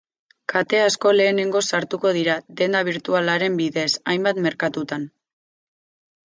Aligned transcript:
Kate 0.51 0.77
asko 0.85 1.11
lehenengoz 1.17 1.61
sartuko 1.77 2.13
dira, 2.15 2.37
denda 2.61 2.81
birtualaren 2.87 3.59
bidez, 3.61 3.87
hainbat 4.15 4.41
merkatutan. 4.49 5.07